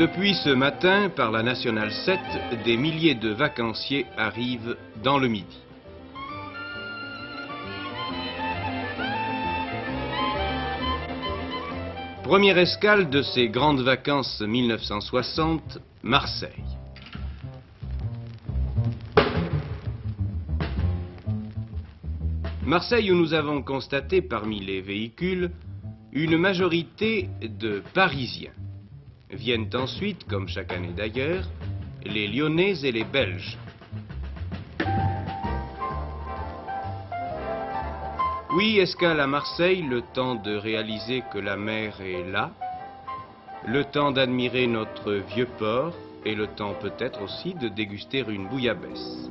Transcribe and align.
Depuis 0.00 0.32
ce 0.32 0.48
matin, 0.48 1.10
par 1.14 1.30
la 1.30 1.42
Nationale 1.42 1.92
7, 1.92 2.18
des 2.64 2.78
milliers 2.78 3.14
de 3.14 3.28
vacanciers 3.28 4.06
arrivent 4.16 4.74
dans 5.04 5.18
le 5.18 5.28
Midi. 5.28 5.58
Première 12.22 12.56
escale 12.56 13.10
de 13.10 13.20
ces 13.20 13.50
grandes 13.50 13.82
vacances 13.82 14.40
1960, 14.40 15.80
Marseille. 16.02 16.48
Marseille 22.64 23.12
où 23.12 23.16
nous 23.16 23.34
avons 23.34 23.60
constaté 23.60 24.22
parmi 24.22 24.60
les 24.60 24.80
véhicules 24.80 25.50
une 26.14 26.38
majorité 26.38 27.28
de 27.42 27.82
Parisiens. 27.92 28.54
Viennent 29.32 29.70
ensuite, 29.74 30.26
comme 30.26 30.48
chaque 30.48 30.72
année 30.72 30.92
d'ailleurs, 30.96 31.44
les 32.04 32.26
Lyonnais 32.26 32.84
et 32.84 32.92
les 32.92 33.04
Belges. 33.04 33.56
Oui, 38.52 38.78
escale 38.78 39.20
à 39.20 39.28
Marseille, 39.28 39.82
le 39.82 40.02
temps 40.02 40.34
de 40.34 40.56
réaliser 40.56 41.22
que 41.32 41.38
la 41.38 41.56
mer 41.56 42.00
est 42.00 42.28
là, 42.28 42.50
le 43.66 43.84
temps 43.84 44.10
d'admirer 44.10 44.66
notre 44.66 45.12
vieux 45.12 45.48
port 45.58 45.94
et 46.24 46.34
le 46.34 46.48
temps 46.48 46.74
peut-être 46.74 47.22
aussi 47.22 47.54
de 47.54 47.68
déguster 47.68 48.24
une 48.28 48.48
bouillabaisse? 48.48 49.30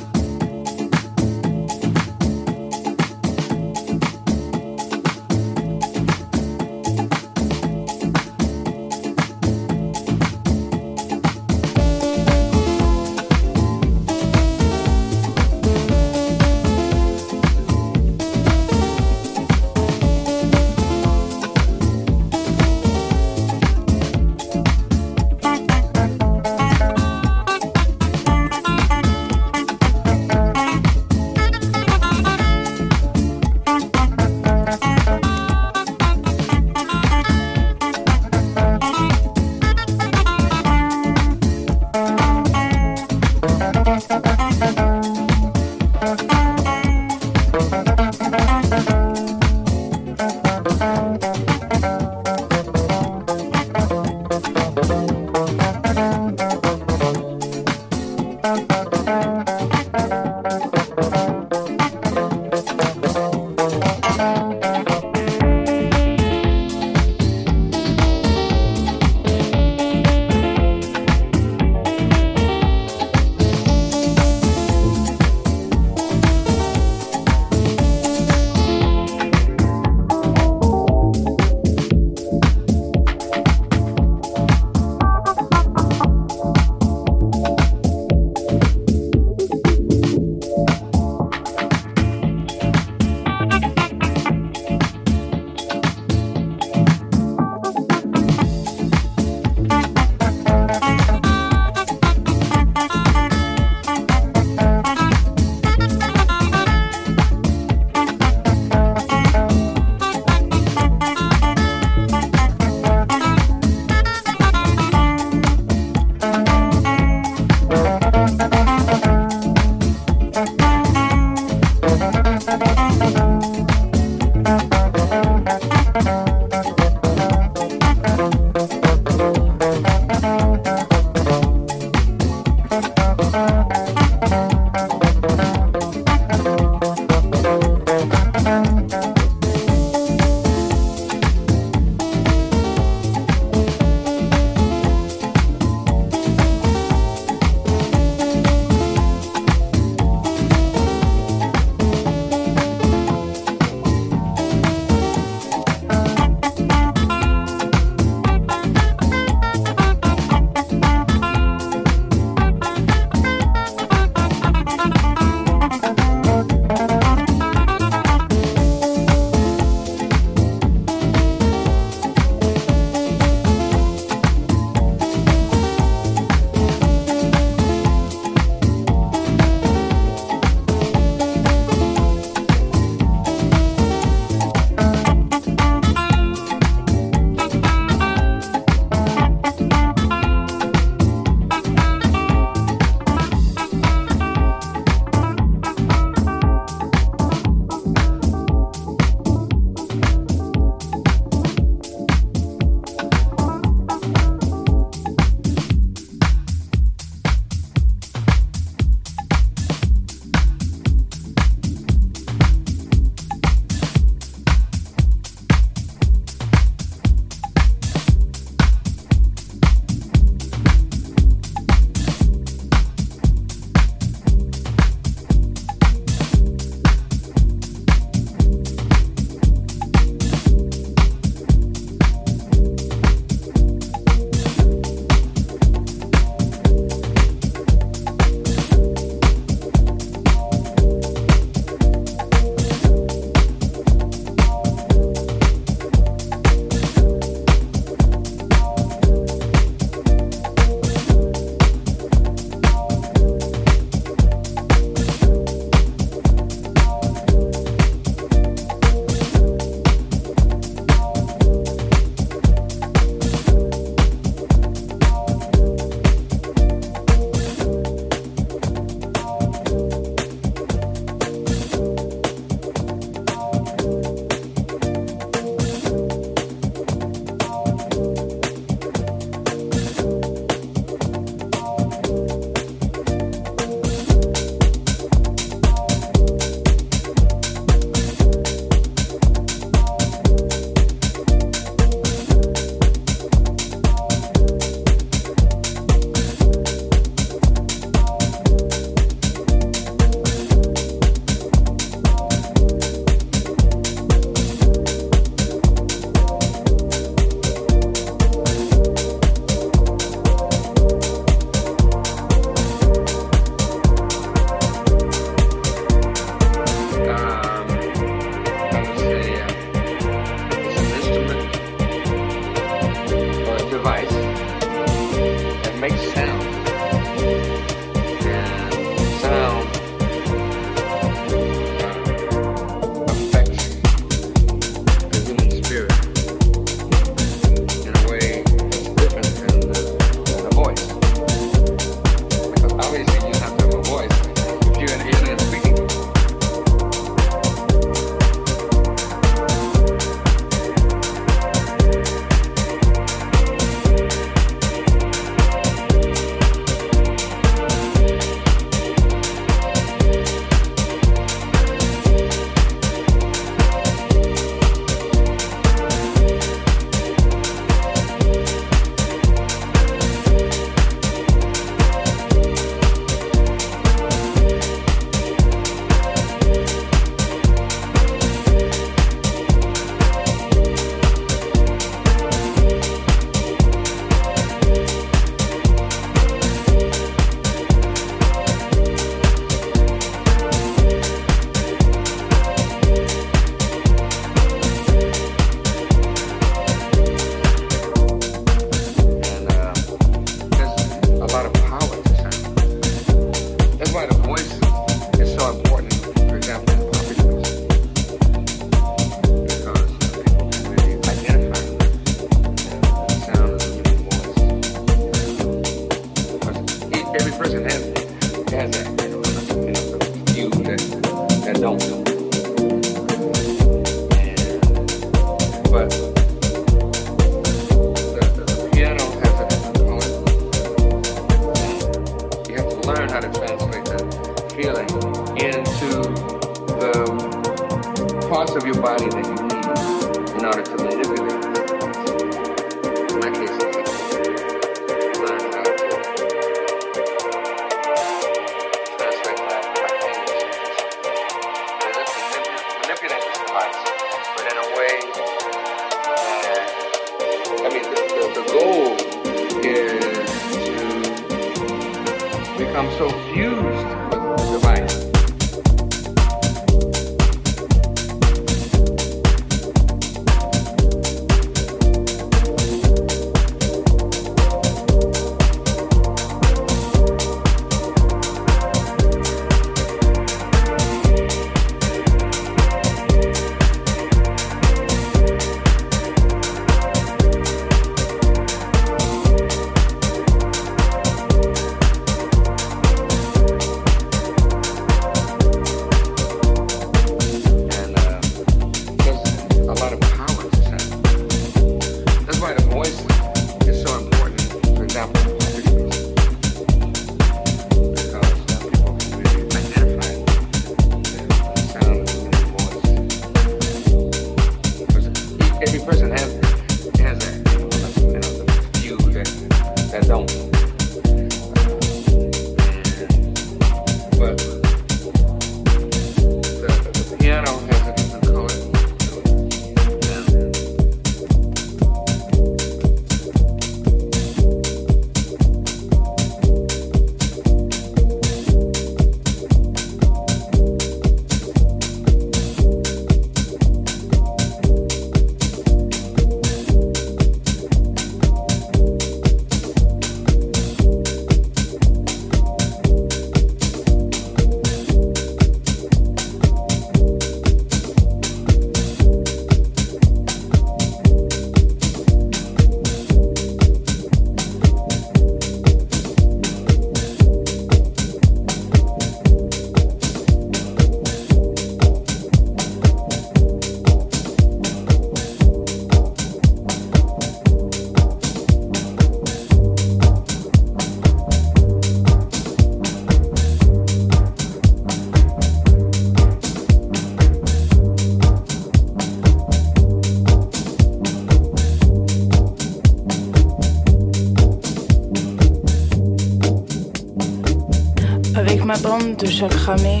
De 599.18 599.26
chat 599.26 599.48
cramé, 599.48 600.00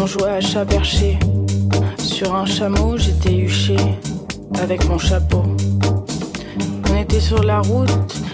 on 0.00 0.06
jouait 0.06 0.30
à 0.30 0.40
chat 0.40 0.64
perché. 0.64 1.18
Sur 1.98 2.34
un 2.34 2.46
chameau, 2.46 2.96
j'étais 2.96 3.34
huché 3.34 3.76
avec 4.60 4.88
mon 4.88 4.98
chapeau. 4.98 5.42
On 6.90 6.96
était 6.96 7.20
sur 7.20 7.42
la 7.42 7.60
route 7.60 7.90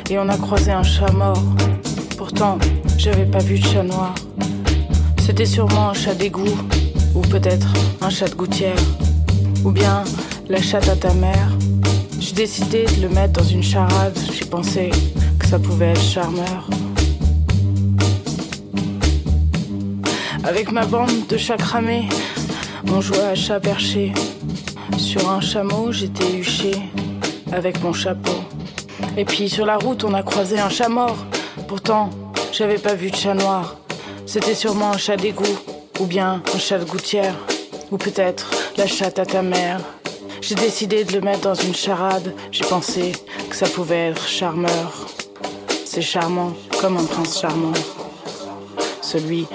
et 0.09 0.19
on 0.19 0.29
a 0.29 0.37
croisé 0.37 0.71
un 0.71 0.85
chat 0.85 1.11
mort. 1.13 1.43
Pourtant, 2.17 2.59
j'avais 2.97 3.27
pas 3.27 3.39
vu 3.39 3.59
de 3.59 3.65
chat 3.65 3.83
noir. 3.83 4.15
C'était 5.19 5.47
sûrement 5.47 5.91
un 5.91 5.95
chat 5.95 6.15
d'égout, 6.15 6.59
ou 7.15 7.21
peut-être 7.21 7.67
un 8.01 8.11
chat 8.11 8.29
de 8.29 8.35
gouttière, 8.35 8.83
ou 9.65 9.73
bien 9.73 10.05
la 10.49 10.63
chatte 10.63 10.89
à 10.89 10.97
ta 10.97 11.13
mère. 11.15 11.51
J'ai 12.21 12.35
décidé 12.35 12.85
de 12.85 13.03
le 13.03 13.09
mettre 13.09 13.41
dans 13.41 13.49
une 13.49 13.63
charade. 13.63 14.17
J'ai 14.33 14.45
pensé 14.45 14.91
que 15.39 15.47
ça 15.47 15.59
pouvait 15.59 15.91
être 15.91 16.03
charmeur. 16.03 16.69
Avec 20.49 20.73
ma 20.73 20.87
bande 20.87 21.27
de 21.29 21.37
chat 21.37 21.59
cramés, 21.59 22.09
on 22.91 23.03
jouait 23.03 23.19
à 23.19 23.35
chat 23.35 23.61
perché. 23.61 24.15
Sur 24.97 25.31
un 25.31 25.43
chameau, 25.43 25.93
j'étais 25.93 26.39
huché 26.39 26.71
avec 27.53 27.83
mon 27.83 27.93
chapeau. 27.93 28.33
Et 29.19 29.27
puis 29.27 29.51
sur 29.51 29.67
la 29.67 29.77
route, 29.77 30.05
on 30.05 30.15
a 30.15 30.23
croisé 30.23 30.59
un 30.59 30.71
chat 30.71 30.89
mort. 30.89 31.19
Pourtant, 31.67 32.09
j'avais 32.51 32.79
pas 32.79 32.95
vu 32.95 33.11
de 33.11 33.17
chat 33.17 33.35
noir. 33.35 33.77
C'était 34.25 34.55
sûrement 34.55 34.93
un 34.93 34.97
chat 34.97 35.19
d'égout, 35.19 35.59
ou 36.01 36.07
bien 36.07 36.43
un 36.55 36.59
chat 36.59 36.79
de 36.79 36.87
gouttière, 36.87 37.35
ou 37.91 37.99
peut-être 37.99 38.51
la 38.79 38.87
chatte 38.87 39.19
à 39.19 39.27
ta 39.27 39.43
mère. 39.43 39.81
J'ai 40.41 40.55
décidé 40.55 41.05
de 41.05 41.13
le 41.13 41.21
mettre 41.21 41.43
dans 41.43 41.55
une 41.57 41.75
charade. 41.75 42.33
J'ai 42.53 42.65
pensé 42.65 43.13
que 43.51 43.55
ça 43.55 43.67
pouvait 43.67 44.09
être 44.09 44.27
charmeur. 44.27 45.09
C'est 45.85 46.01
charmant, 46.01 46.55
comme 46.81 46.97
un 46.97 47.05
prince 47.05 47.39
charmant. 47.39 47.75
Celui 49.03 49.47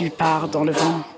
qui 0.00 0.08
part 0.08 0.48
dans 0.48 0.64
le 0.64 0.72
vent. 0.72 1.09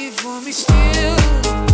keep 0.00 0.24
warm, 0.24 0.44
we 0.44 0.52
still. 0.52 1.69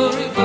glory. 0.00 0.39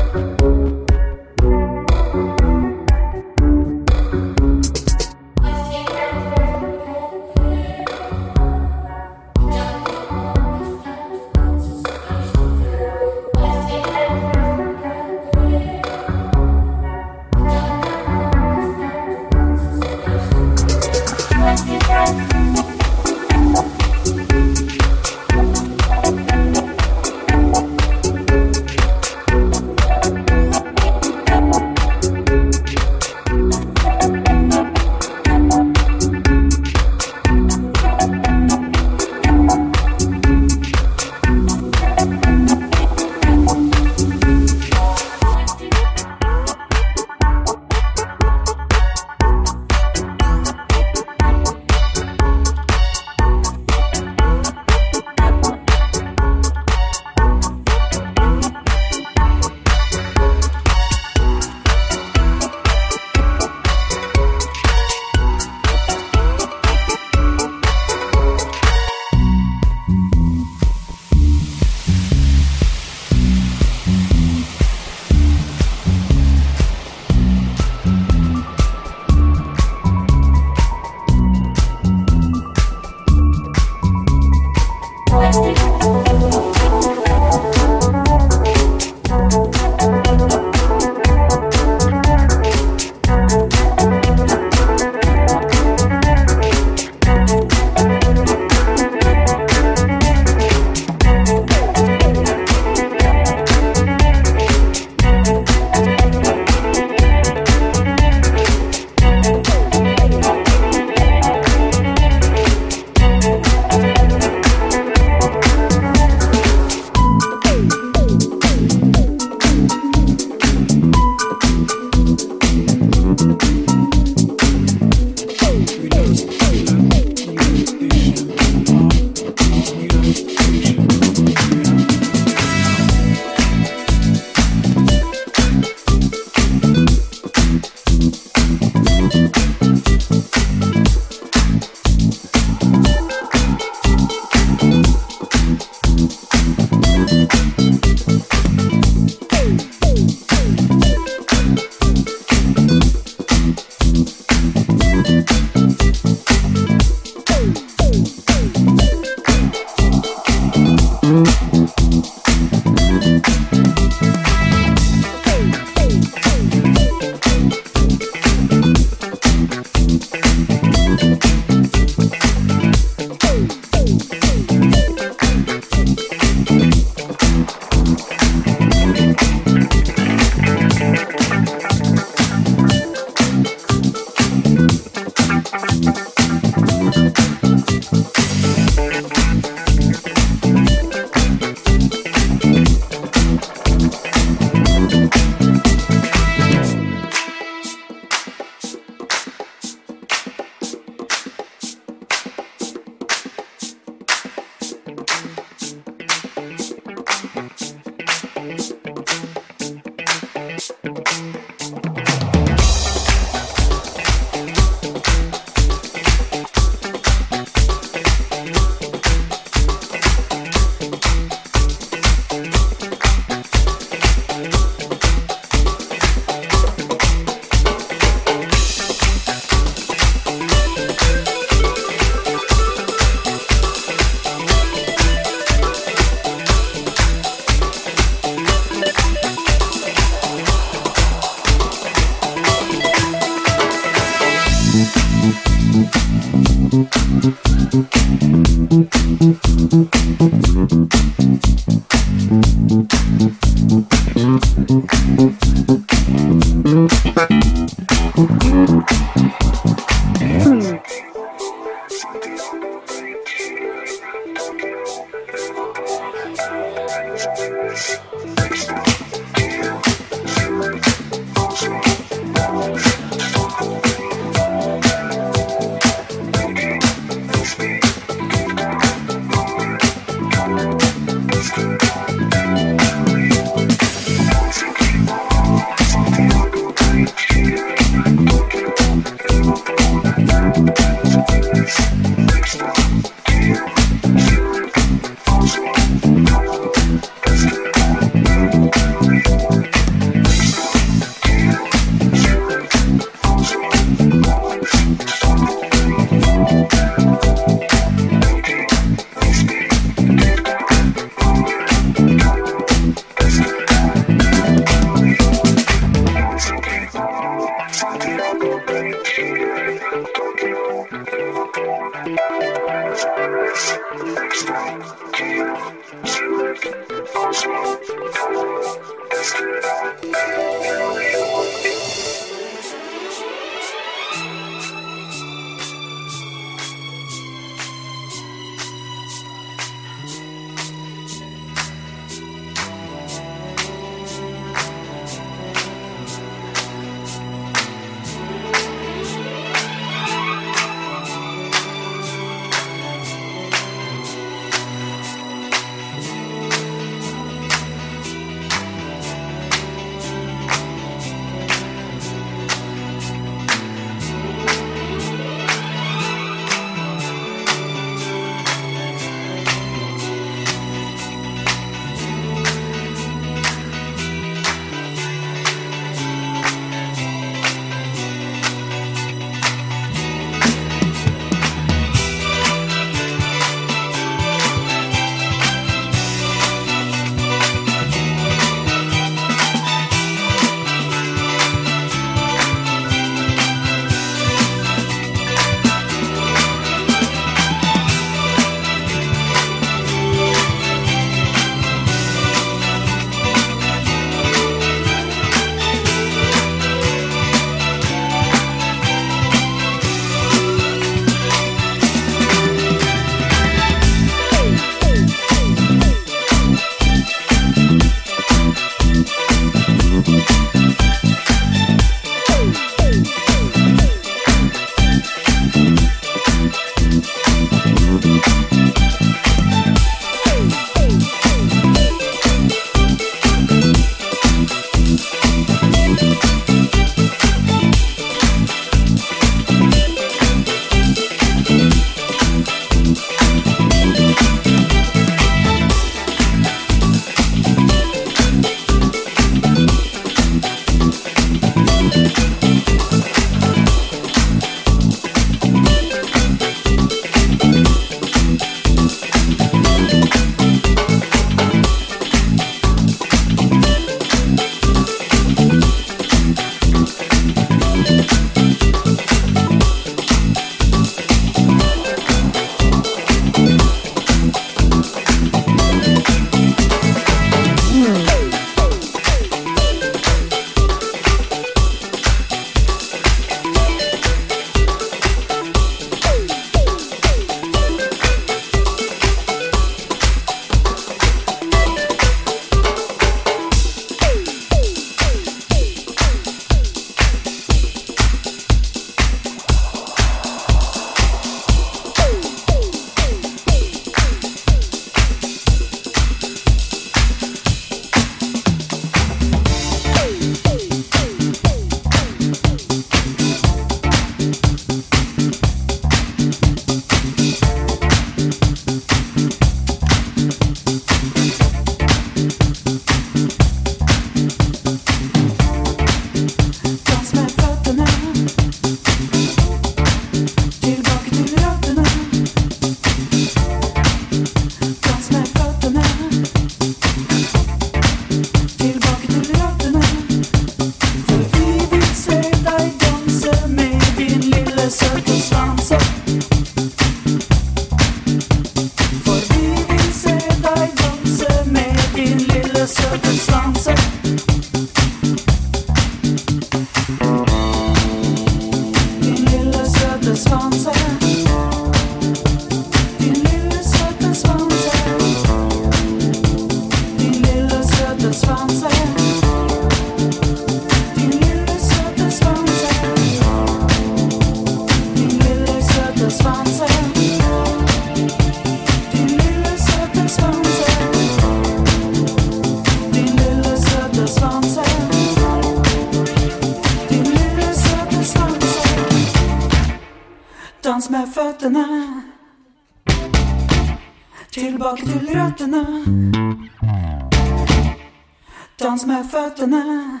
røttene. 599.28 600.00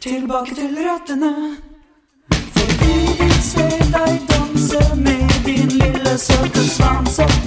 Tilbake 0.00 0.54
til 0.54 0.78
røttene. 0.86 1.56
For 2.30 2.68
vi 2.80 2.94
vil 3.18 3.42
se 3.42 3.68
deg 3.94 4.20
danse 4.30 4.80
med 4.96 5.44
din 5.44 5.68
lille 5.68 6.18
søte 6.18 6.68
svans 6.68 7.18
opp 7.18 7.39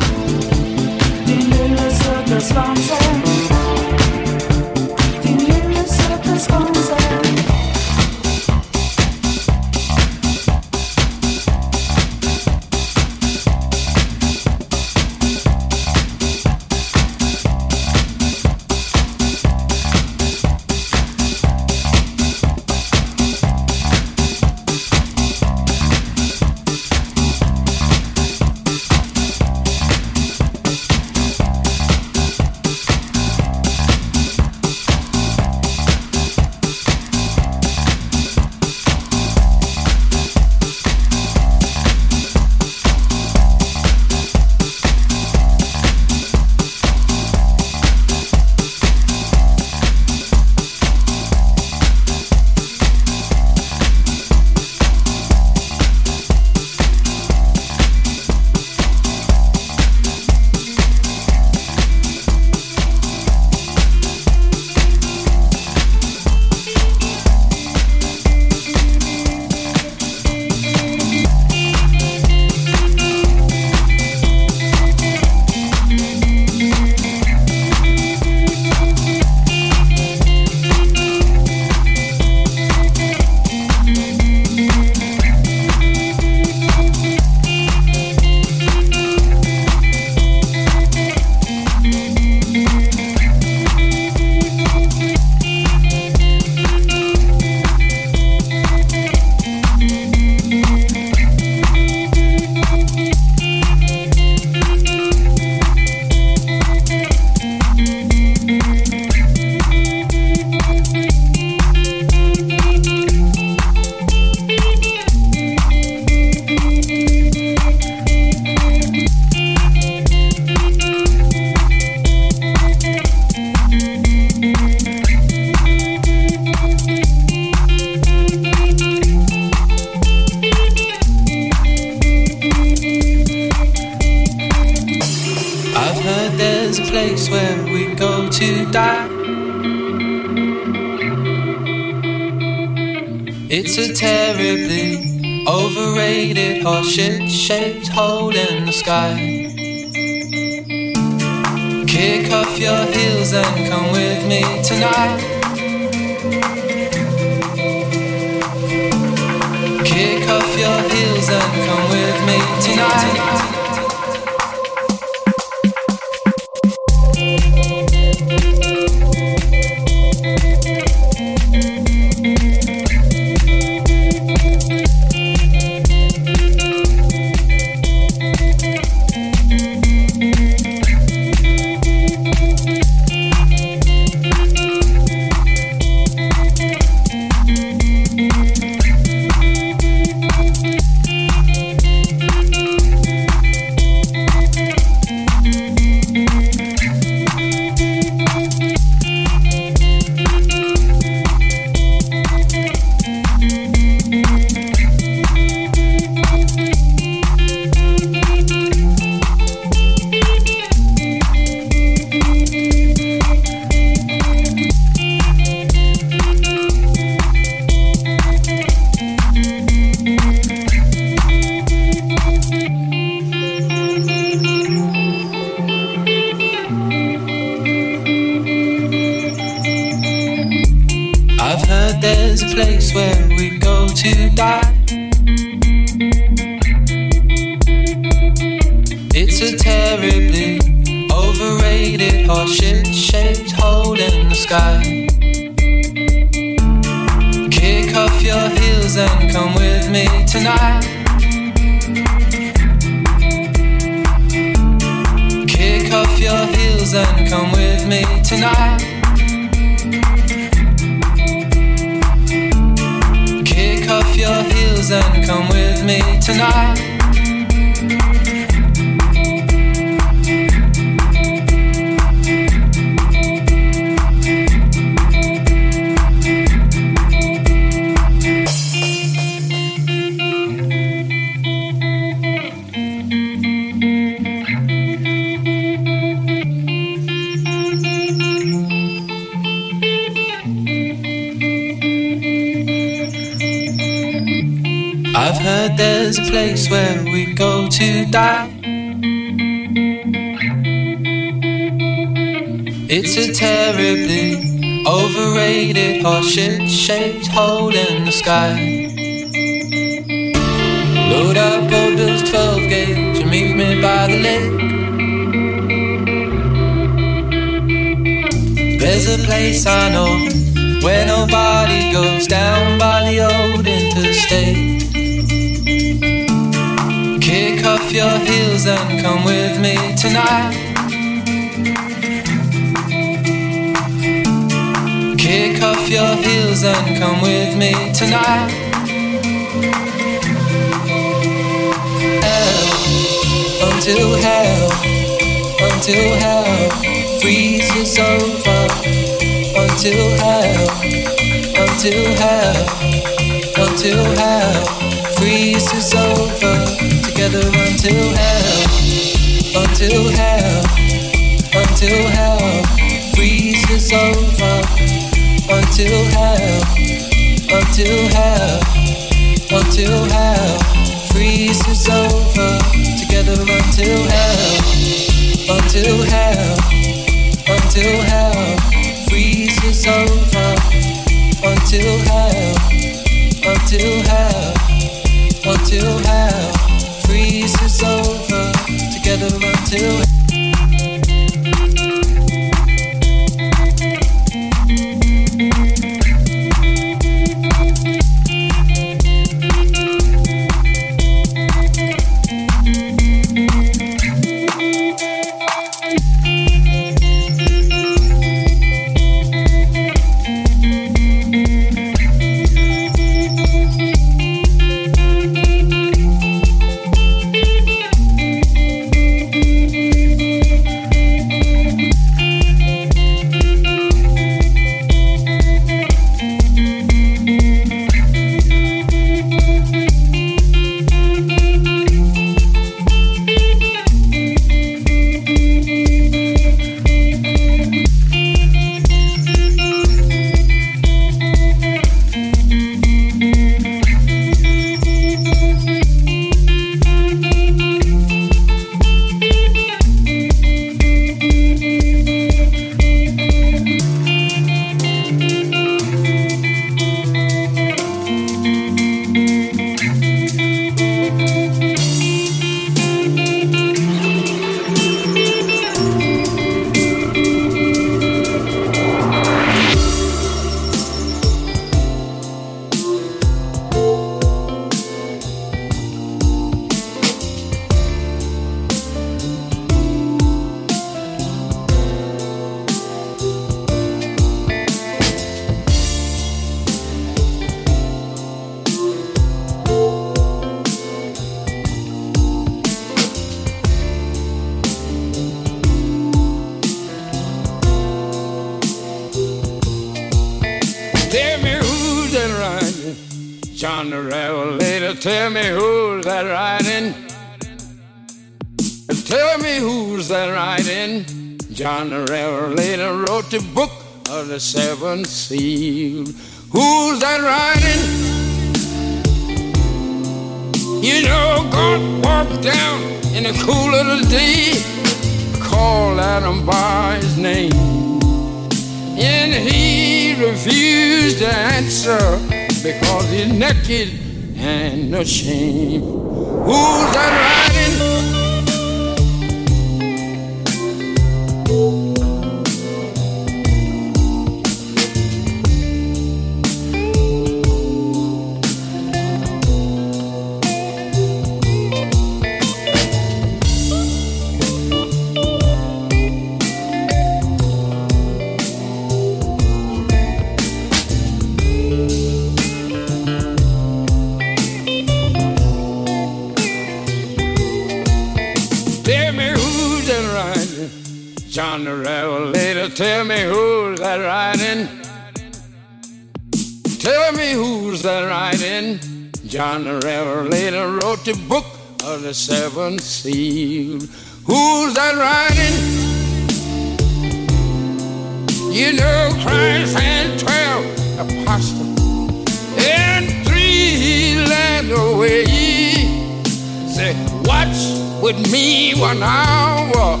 with 598.06 598.30
me 598.30 598.72
one 598.78 599.02
hour 599.02 600.00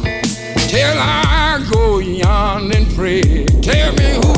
till 0.68 0.96
I 0.96 1.66
go 1.72 1.98
yonder. 1.98 2.76
and 2.76 2.86
pray. 2.94 3.44
Tell 3.62 3.92
me 3.94 4.14
who. 4.14 4.35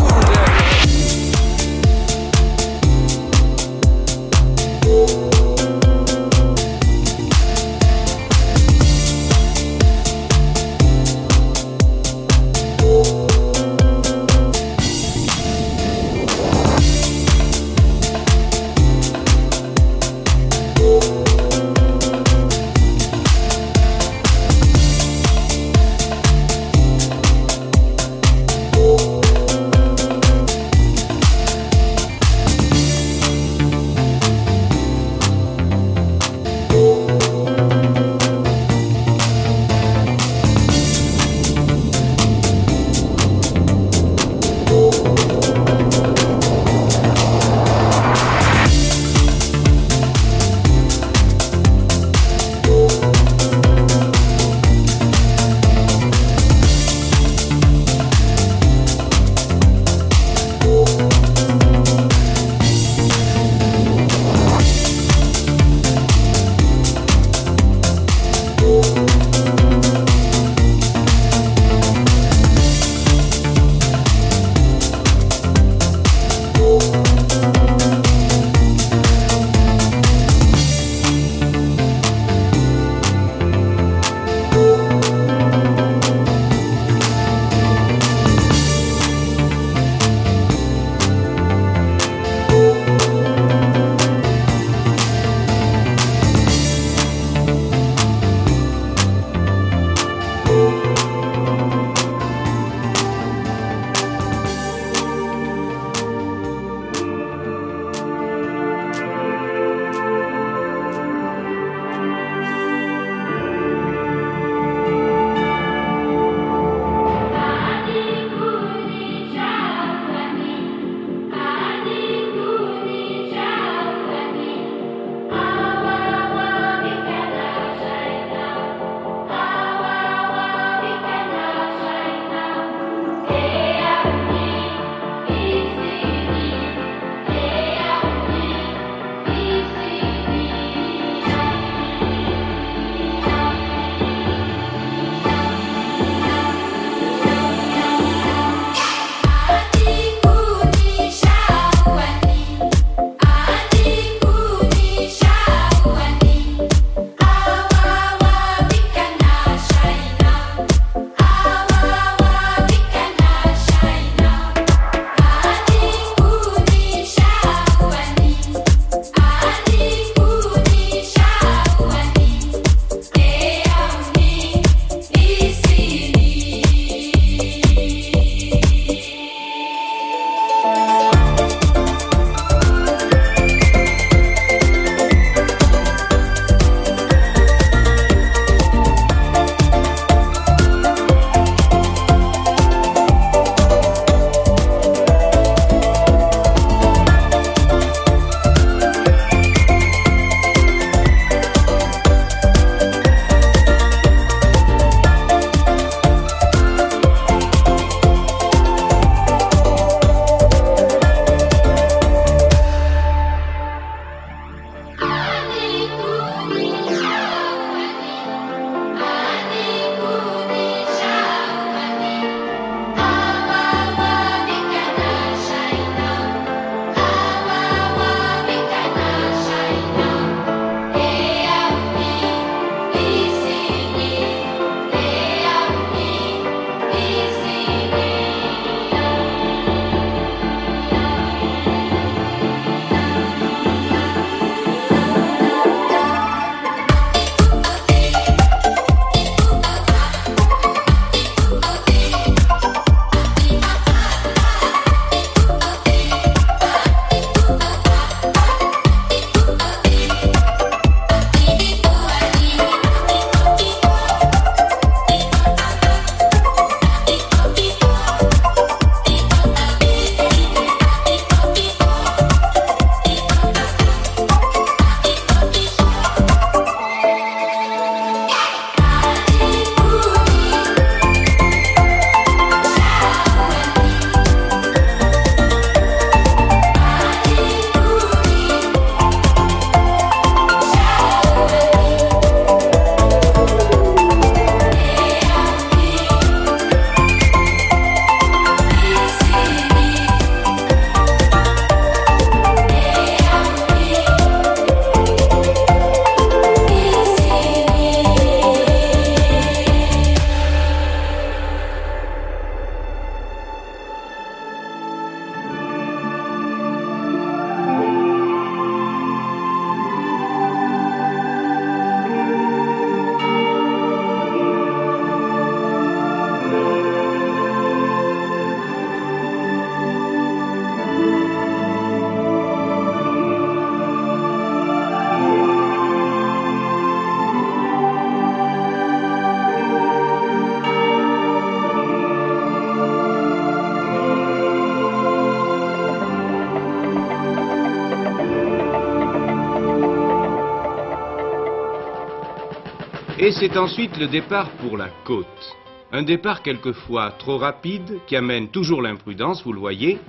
C'est 353.38 353.56
ensuite 353.56 353.96
le 353.98 354.08
départ 354.08 354.50
pour 354.60 354.76
la 354.76 354.88
côte. 355.04 355.56
Un 355.92 356.02
départ 356.02 356.42
quelquefois 356.42 357.12
trop 357.12 357.38
rapide 357.38 358.00
qui 358.08 358.16
amène 358.16 358.48
toujours 358.48 358.82
l'imprudence, 358.82 359.44
vous 359.44 359.52
le 359.52 359.60
voyez, 359.60 360.00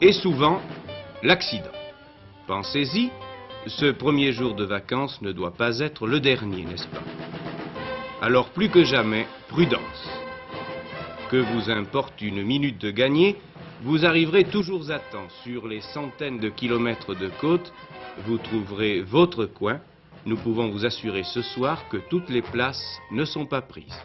et 0.00 0.12
souvent 0.12 0.62
l'accident. 1.22 1.76
Pensez-y, 2.46 3.10
ce 3.66 3.90
premier 3.92 4.32
jour 4.32 4.54
de 4.54 4.64
vacances 4.64 5.20
ne 5.20 5.32
doit 5.32 5.52
pas 5.52 5.80
être 5.80 6.06
le 6.06 6.20
dernier, 6.20 6.64
n'est-ce 6.64 6.86
pas? 6.88 7.02
Alors 8.22 8.48
plus 8.48 8.70
que 8.70 8.82
jamais, 8.82 9.26
prudence. 9.48 10.08
Que 11.30 11.36
vous 11.36 11.70
importe 11.70 12.22
une 12.22 12.42
minute 12.42 12.80
de 12.80 12.90
gagner, 12.90 13.36
vous 13.82 14.06
arriverez 14.06 14.44
toujours 14.44 14.90
à 14.90 15.00
temps 15.00 15.28
sur 15.42 15.68
les 15.68 15.82
centaines 15.82 16.38
de 16.38 16.48
kilomètres 16.48 17.14
de 17.14 17.28
côte, 17.42 17.74
vous 18.26 18.38
trouverez 18.38 19.02
votre 19.02 19.44
coin. 19.44 19.80
Nous 20.26 20.36
pouvons 20.36 20.70
vous 20.70 20.86
assurer 20.86 21.22
ce 21.22 21.42
soir 21.42 21.88
que 21.90 21.98
toutes 22.08 22.30
les 22.30 22.40
places 22.40 23.00
ne 23.10 23.24
sont 23.24 23.44
pas 23.44 23.60
prises. 23.60 24.00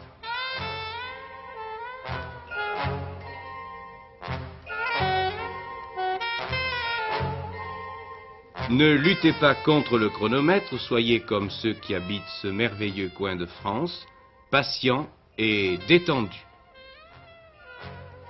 Ne 8.68 8.92
luttez 8.92 9.32
pas 9.32 9.54
contre 9.54 9.98
le 9.98 10.10
chronomètre, 10.10 10.78
soyez 10.78 11.20
comme 11.20 11.50
ceux 11.50 11.72
qui 11.72 11.94
habitent 11.94 12.22
ce 12.40 12.48
merveilleux 12.48 13.10
coin 13.16 13.34
de 13.34 13.46
France, 13.46 14.06
patients 14.50 15.08
et 15.38 15.78
détendus. 15.88 16.46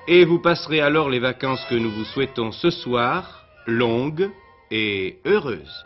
Et 0.09 0.25
vous 0.25 0.39
passerez 0.39 0.81
alors 0.81 1.11
les 1.11 1.19
vacances 1.19 1.65
que 1.69 1.75
nous 1.75 1.91
vous 1.91 2.05
souhaitons 2.05 2.53
ce 2.53 2.71
soir, 2.71 3.45
longues 3.67 4.31
et 4.71 5.19
heureuses. 5.27 5.85